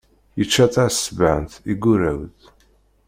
Yečča 0.39 0.65
taεeṣbant, 0.73 1.51
yeggurreε-d. 1.69 2.39